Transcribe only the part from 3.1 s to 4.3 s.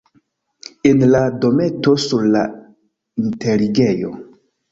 enterigejo.